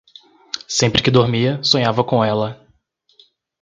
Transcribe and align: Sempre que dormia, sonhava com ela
Sempre 0.67 1.03
que 1.03 1.11
dormia, 1.11 1.63
sonhava 1.63 2.03
com 2.03 2.23
ela 2.23 2.59